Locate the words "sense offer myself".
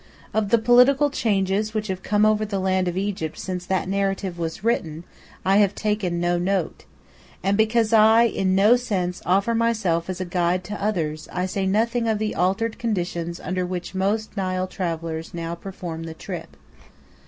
8.77-10.09